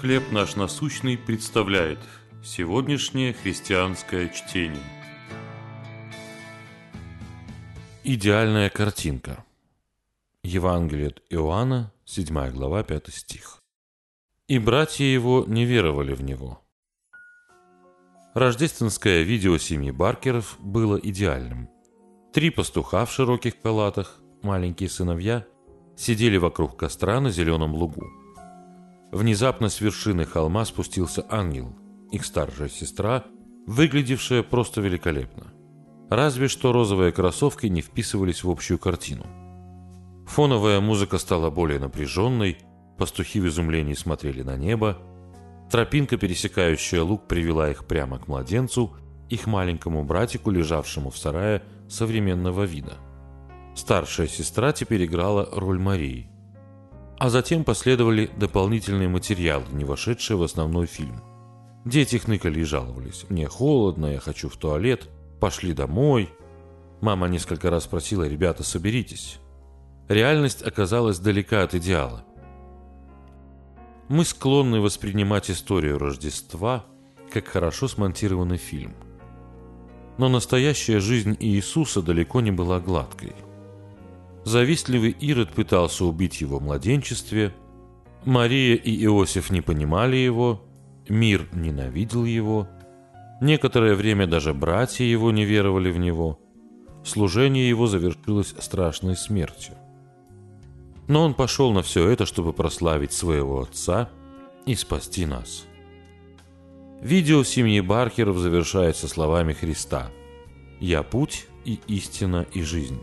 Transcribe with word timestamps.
«Хлеб 0.00 0.32
наш 0.32 0.56
насущный» 0.56 1.16
представляет 1.16 1.98
сегодняшнее 2.42 3.32
христианское 3.32 4.28
чтение. 4.28 4.82
Идеальная 8.02 8.68
картинка. 8.70 9.44
Евангелие 10.42 11.08
от 11.08 11.22
Иоанна, 11.30 11.92
7 12.04 12.50
глава, 12.50 12.82
5 12.82 13.08
стих. 13.14 13.62
«И 14.48 14.58
братья 14.58 15.04
его 15.04 15.44
не 15.46 15.64
веровали 15.64 16.12
в 16.12 16.22
него». 16.22 16.60
Рождественское 18.34 19.22
видео 19.22 19.56
семьи 19.58 19.92
Баркеров 19.92 20.56
было 20.58 20.96
идеальным. 20.96 21.70
Три 22.32 22.50
пастуха 22.50 23.06
в 23.06 23.12
широких 23.12 23.54
халатах, 23.62 24.20
маленькие 24.42 24.90
сыновья, 24.90 25.46
сидели 25.96 26.36
вокруг 26.36 26.76
костра 26.76 27.20
на 27.20 27.30
зеленом 27.30 27.74
лугу. 27.74 28.04
Внезапно 29.14 29.68
с 29.68 29.80
вершины 29.80 30.24
холма 30.24 30.64
спустился 30.64 31.24
ангел, 31.28 31.72
их 32.10 32.24
старшая 32.24 32.68
сестра, 32.68 33.22
выглядевшая 33.64 34.42
просто 34.42 34.80
великолепно. 34.80 35.52
Разве 36.10 36.48
что 36.48 36.72
розовые 36.72 37.12
кроссовки 37.12 37.66
не 37.66 37.80
вписывались 37.80 38.42
в 38.42 38.50
общую 38.50 38.80
картину. 38.80 39.24
Фоновая 40.26 40.80
музыка 40.80 41.18
стала 41.18 41.48
более 41.50 41.78
напряженной, 41.78 42.58
пастухи 42.98 43.38
в 43.38 43.46
изумлении 43.46 43.94
смотрели 43.94 44.42
на 44.42 44.56
небо, 44.56 44.98
тропинка, 45.70 46.16
пересекающая 46.16 47.02
луг, 47.04 47.28
привела 47.28 47.70
их 47.70 47.86
прямо 47.86 48.18
к 48.18 48.26
младенцу, 48.26 48.96
их 49.30 49.46
маленькому 49.46 50.02
братику, 50.02 50.50
лежавшему 50.50 51.10
в 51.10 51.18
сарае 51.18 51.62
современного 51.88 52.64
вида. 52.64 52.94
Старшая 53.76 54.26
сестра 54.26 54.72
теперь 54.72 55.04
играла 55.04 55.48
роль 55.52 55.78
Марии– 55.78 56.32
а 57.18 57.30
затем 57.30 57.64
последовали 57.64 58.30
дополнительные 58.36 59.08
материалы, 59.08 59.64
не 59.72 59.84
вошедшие 59.84 60.36
в 60.36 60.42
основной 60.42 60.86
фильм. 60.86 61.22
Дети 61.84 62.16
хныкали 62.16 62.60
и 62.60 62.64
жаловались. 62.64 63.26
«Мне 63.28 63.46
холодно, 63.46 64.06
я 64.06 64.18
хочу 64.18 64.48
в 64.48 64.56
туалет, 64.56 65.08
пошли 65.40 65.72
домой». 65.72 66.30
Мама 67.00 67.28
несколько 67.28 67.70
раз 67.70 67.86
просила 67.86 68.26
«Ребята, 68.26 68.64
соберитесь». 68.64 69.38
Реальность 70.08 70.62
оказалась 70.62 71.18
далека 71.18 71.62
от 71.62 71.74
идеала. 71.74 72.24
Мы 74.08 74.24
склонны 74.24 74.80
воспринимать 74.80 75.50
историю 75.50 75.98
Рождества 75.98 76.84
как 77.32 77.48
хорошо 77.48 77.88
смонтированный 77.88 78.58
фильм. 78.58 78.94
Но 80.18 80.28
настоящая 80.28 81.00
жизнь 81.00 81.36
Иисуса 81.40 82.02
далеко 82.02 82.40
не 82.40 82.50
была 82.50 82.80
гладкой– 82.80 83.32
Завистливый 84.44 85.10
Ирод 85.10 85.50
пытался 85.50 86.04
убить 86.04 86.40
его 86.40 86.58
в 86.58 86.62
младенчестве. 86.62 87.54
Мария 88.24 88.76
и 88.76 89.04
Иосиф 89.04 89.50
не 89.50 89.62
понимали 89.62 90.16
его. 90.16 90.62
Мир 91.08 91.48
ненавидел 91.52 92.24
его. 92.24 92.68
Некоторое 93.40 93.94
время 93.94 94.26
даже 94.26 94.54
братья 94.54 95.04
его 95.04 95.30
не 95.30 95.44
веровали 95.44 95.90
в 95.90 95.98
него. 95.98 96.38
Служение 97.04 97.68
его 97.68 97.86
завершилось 97.86 98.54
страшной 98.58 99.16
смертью. 99.16 99.74
Но 101.08 101.24
он 101.24 101.34
пошел 101.34 101.72
на 101.72 101.82
все 101.82 102.08
это, 102.08 102.24
чтобы 102.24 102.52
прославить 102.52 103.12
своего 103.12 103.60
отца 103.60 104.08
и 104.64 104.74
спасти 104.74 105.26
нас. 105.26 105.66
Видео 107.02 107.44
семьи 107.44 107.80
Баркеров 107.80 108.38
завершается 108.38 109.08
словами 109.08 109.52
Христа 109.52 110.10
«Я 110.80 111.02
путь 111.02 111.46
и 111.66 111.78
истина 111.86 112.46
и 112.54 112.62
жизнь». 112.62 113.00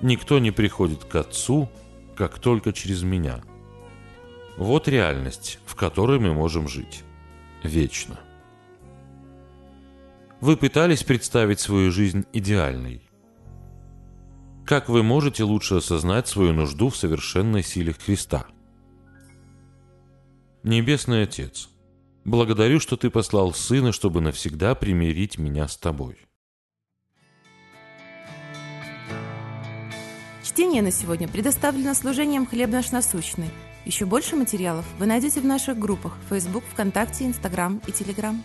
Никто 0.00 0.38
не 0.38 0.50
приходит 0.50 1.04
к 1.04 1.14
Отцу, 1.16 1.68
как 2.16 2.38
только 2.38 2.72
через 2.72 3.02
меня. 3.02 3.42
Вот 4.56 4.88
реальность, 4.88 5.58
в 5.66 5.74
которой 5.74 6.18
мы 6.18 6.34
можем 6.34 6.68
жить. 6.68 7.04
Вечно. 7.62 8.20
Вы 10.40 10.56
пытались 10.56 11.02
представить 11.02 11.58
свою 11.58 11.90
жизнь 11.90 12.24
идеальной? 12.32 13.02
Как 14.64 14.88
вы 14.88 15.02
можете 15.02 15.42
лучше 15.44 15.76
осознать 15.76 16.28
свою 16.28 16.52
нужду 16.52 16.90
в 16.90 16.96
совершенной 16.96 17.64
силе 17.64 17.92
Христа? 17.92 18.46
Небесный 20.62 21.22
Отец, 21.24 21.70
благодарю, 22.24 22.78
что 22.78 22.96
Ты 22.96 23.10
послал 23.10 23.52
Сына, 23.52 23.92
чтобы 23.92 24.20
навсегда 24.20 24.74
примирить 24.74 25.38
меня 25.38 25.66
с 25.66 25.76
Тобой. 25.76 26.27
Чтение 30.58 30.82
на 30.82 30.90
сегодня 30.90 31.28
предоставлено 31.28 31.94
служением 31.94 32.44
«Хлеб 32.44 32.70
наш 32.70 32.90
насущный». 32.90 33.48
Еще 33.84 34.06
больше 34.06 34.34
материалов 34.34 34.84
вы 34.98 35.06
найдете 35.06 35.40
в 35.40 35.44
наших 35.44 35.78
группах 35.78 36.16
Facebook, 36.28 36.64
ВКонтакте, 36.72 37.26
Инстаграм 37.26 37.80
и 37.86 37.92
Телеграм. 37.92 38.42